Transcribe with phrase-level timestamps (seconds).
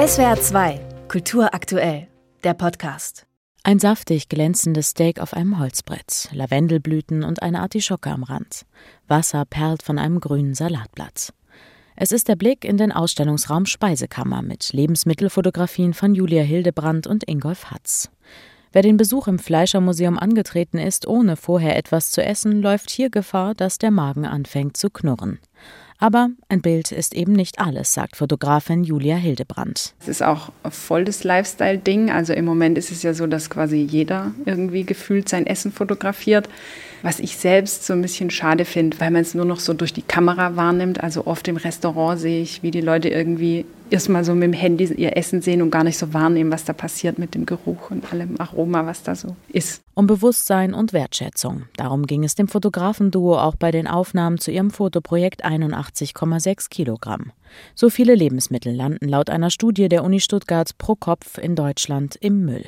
[0.00, 2.08] SWR 2, Kultur aktuell,
[2.42, 3.26] der Podcast.
[3.64, 8.64] Ein saftig glänzendes Steak auf einem Holzbrett, Lavendelblüten und eine Artischocke am Rand.
[9.08, 11.34] Wasser perlt von einem grünen Salatblatt.
[11.96, 17.66] Es ist der Blick in den Ausstellungsraum Speisekammer mit Lebensmittelfotografien von Julia Hildebrand und Ingolf
[17.66, 18.10] Hatz.
[18.72, 23.54] Wer den Besuch im Fleischermuseum angetreten ist, ohne vorher etwas zu essen, läuft hier Gefahr,
[23.54, 25.40] dass der Magen anfängt zu knurren.
[26.02, 29.92] Aber ein Bild ist eben nicht alles, sagt Fotografin Julia Hildebrand.
[30.00, 32.10] Es ist auch voll das Lifestyle-Ding.
[32.10, 36.48] Also im Moment ist es ja so, dass quasi jeder irgendwie gefühlt sein Essen fotografiert.
[37.02, 39.92] Was ich selbst so ein bisschen schade finde, weil man es nur noch so durch
[39.92, 41.02] die Kamera wahrnimmt.
[41.02, 44.84] Also oft im Restaurant sehe ich, wie die Leute irgendwie erstmal so mit dem Handy
[44.84, 48.12] ihr Essen sehen und gar nicht so wahrnehmen, was da passiert mit dem Geruch und
[48.12, 49.82] allem Aroma, was da so ist.
[49.94, 51.64] Um Bewusstsein und Wertschätzung.
[51.76, 57.32] Darum ging es dem Fotografenduo auch bei den Aufnahmen zu ihrem Fotoprojekt 81,6 Kilogramm.
[57.74, 62.44] So viele Lebensmittel landen laut einer Studie der Uni Stuttgart pro Kopf in Deutschland im
[62.44, 62.64] Müll.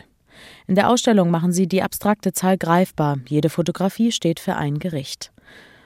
[0.67, 3.19] In der Ausstellung machen sie die abstrakte Zahl greifbar.
[3.29, 5.33] Jede Fotografie steht für ein Gericht.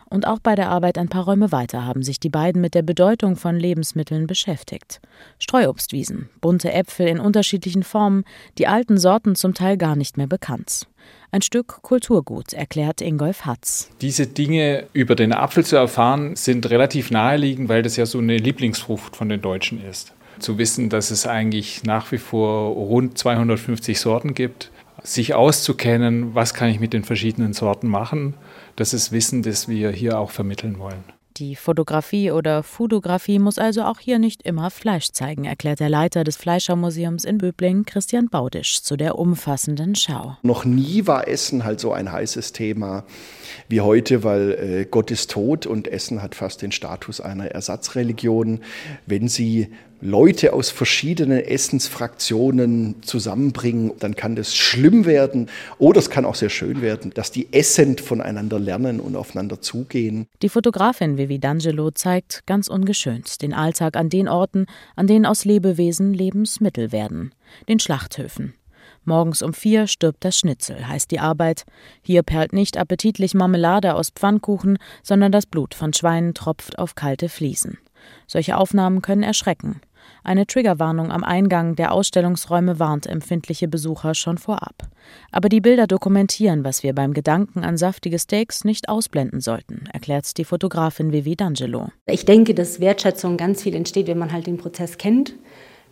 [0.09, 2.83] Und auch bei der Arbeit ein paar Räume weiter haben sich die beiden mit der
[2.83, 5.01] Bedeutung von Lebensmitteln beschäftigt.
[5.41, 8.25] Streuobstwiesen, bunte Äpfel in unterschiedlichen Formen,
[8.57, 10.87] die alten Sorten zum Teil gar nicht mehr bekannt.
[11.33, 13.91] Ein Stück Kulturgut, erklärt Ingolf Hatz.
[14.01, 18.37] Diese Dinge über den Apfel zu erfahren, sind relativ naheliegend, weil das ja so eine
[18.37, 23.99] Lieblingsfrucht von den Deutschen ist zu wissen, dass es eigentlich nach wie vor rund 250
[23.99, 24.71] Sorten gibt,
[25.03, 28.35] sich auszukennen, was kann ich mit den verschiedenen Sorten machen,
[28.77, 31.05] das ist Wissen, das wir hier auch vermitteln wollen.
[31.39, 36.25] Die Fotografie oder Fotografie muss also auch hier nicht immer Fleisch zeigen, erklärt der Leiter
[36.25, 40.39] des Fleischermuseums in Böblingen, Christian Baudisch, zu der umfassenden Schau.
[40.43, 43.05] Noch nie war Essen halt so ein heißes Thema
[43.69, 48.61] wie heute, weil äh, Gott ist tot und Essen hat fast den Status einer Ersatzreligion.
[49.05, 49.69] Wenn Sie
[50.01, 56.51] Leute aus verschiedenen Essensfraktionen zusammenbringen, dann kann das schlimm werden oder es kann auch sehr
[56.51, 60.27] schön werden, dass die essend voneinander lernen und aufeinander zugehen.
[60.43, 65.45] Die Fotografin Vivi D'Angelo zeigt ganz ungeschönt den Alltag an den Orten, an denen aus
[65.45, 67.35] Lebewesen Lebensmittel werden,
[67.69, 68.55] den Schlachthöfen.
[69.05, 71.65] Morgens um vier stirbt das Schnitzel, heißt die Arbeit.
[72.03, 77.29] Hier perlt nicht appetitlich Marmelade aus Pfannkuchen, sondern das Blut von Schweinen tropft auf kalte
[77.29, 77.79] Fliesen.
[78.27, 79.81] Solche Aufnahmen können erschrecken.
[80.25, 84.89] Eine Triggerwarnung am Eingang der Ausstellungsräume warnt empfindliche Besucher schon vorab.
[85.31, 90.37] Aber die Bilder dokumentieren, was wir beim Gedanken an saftige Steaks nicht ausblenden sollten, erklärt
[90.39, 91.91] die Fotografin Vivi D'Angelo.
[92.07, 95.35] Ich denke, dass Wertschätzung ganz viel entsteht, wenn man halt den Prozess kennt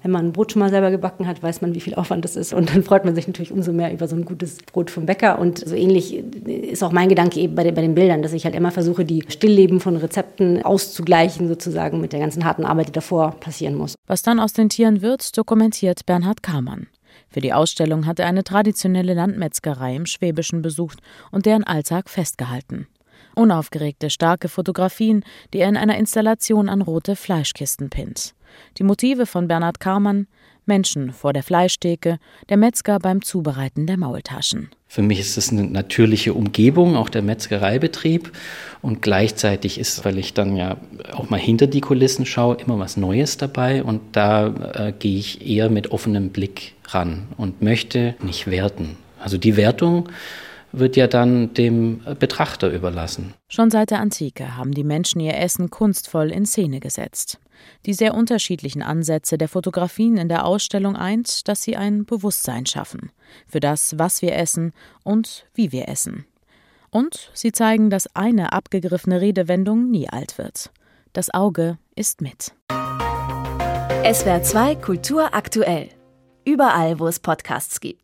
[0.04, 2.36] wenn man ein Brot schon mal selber gebacken hat, weiß man, wie viel Aufwand das
[2.36, 2.52] ist.
[2.52, 5.38] Und dann freut man sich natürlich umso mehr über so ein gutes Brot vom Bäcker.
[5.38, 8.44] Und so ähnlich ist auch mein Gedanke eben bei den, bei den Bildern, dass ich
[8.44, 12.92] halt immer versuche, die Stillleben von Rezepten auszugleichen, sozusagen mit der ganzen harten Arbeit, die
[12.92, 13.94] davor passieren muss.
[14.06, 16.86] Was dann aus den Tieren wird, dokumentiert Bernhard Kamann.
[17.30, 20.98] Für die Ausstellung hat er eine traditionelle Landmetzgerei im Schwäbischen besucht
[21.32, 22.88] und deren Alltag festgehalten.
[23.36, 28.34] Unaufgeregte, starke Fotografien, die er in einer Installation an rote Fleischkisten pinnt.
[28.78, 30.26] Die Motive von Bernhard Karmann,
[30.66, 34.70] Menschen vor der Fleischtheke, der Metzger beim Zubereiten der Maultaschen.
[34.86, 38.32] Für mich ist es eine natürliche Umgebung, auch der Metzgereibetrieb.
[38.80, 40.76] Und gleichzeitig ist, weil ich dann ja
[41.12, 43.82] auch mal hinter die Kulissen schaue, immer was Neues dabei.
[43.82, 48.96] Und da äh, gehe ich eher mit offenem Blick ran und möchte nicht werten.
[49.18, 50.08] Also die Wertung
[50.70, 53.34] wird ja dann dem Betrachter überlassen.
[53.48, 57.38] Schon seit der Antike haben die Menschen ihr Essen kunstvoll in Szene gesetzt.
[57.86, 63.10] Die sehr unterschiedlichen Ansätze der Fotografien in der Ausstellung eint, dass sie ein Bewusstsein schaffen
[63.46, 64.72] für das, was wir essen
[65.02, 66.26] und wie wir essen.
[66.90, 70.70] Und sie zeigen, dass eine abgegriffene Redewendung nie alt wird.
[71.12, 72.52] Das Auge ist mit.
[74.12, 75.88] SWR 2 Kultur aktuell.
[76.44, 78.00] Überall, wo es Podcasts gibt.